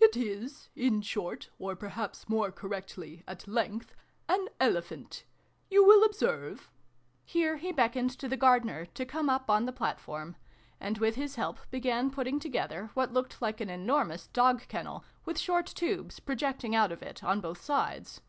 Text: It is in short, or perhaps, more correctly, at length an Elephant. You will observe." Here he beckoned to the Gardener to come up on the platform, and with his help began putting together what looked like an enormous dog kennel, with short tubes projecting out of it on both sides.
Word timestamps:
It 0.00 0.16
is 0.16 0.70
in 0.74 1.02
short, 1.02 1.50
or 1.58 1.76
perhaps, 1.76 2.26
more 2.26 2.50
correctly, 2.50 3.22
at 3.28 3.46
length 3.46 3.94
an 4.26 4.48
Elephant. 4.58 5.24
You 5.70 5.84
will 5.84 6.04
observe." 6.06 6.70
Here 7.26 7.58
he 7.58 7.70
beckoned 7.70 8.08
to 8.18 8.28
the 8.30 8.38
Gardener 8.38 8.86
to 8.86 9.04
come 9.04 9.28
up 9.28 9.50
on 9.50 9.66
the 9.66 9.72
platform, 9.74 10.36
and 10.80 10.96
with 10.96 11.16
his 11.16 11.34
help 11.34 11.58
began 11.70 12.10
putting 12.10 12.40
together 12.40 12.88
what 12.94 13.12
looked 13.12 13.42
like 13.42 13.60
an 13.60 13.68
enormous 13.68 14.28
dog 14.28 14.66
kennel, 14.68 15.04
with 15.26 15.38
short 15.38 15.66
tubes 15.66 16.18
projecting 16.18 16.74
out 16.74 16.90
of 16.90 17.02
it 17.02 17.22
on 17.22 17.42
both 17.42 17.60
sides. 17.60 18.22